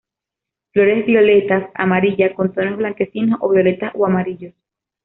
[0.73, 4.55] Flores violetas, amarillas, con tonos blanquecinos o violetas o amarillos.